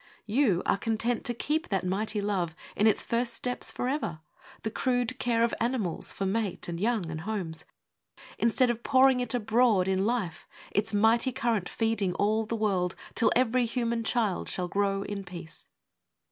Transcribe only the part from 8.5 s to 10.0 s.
of pouring it abroad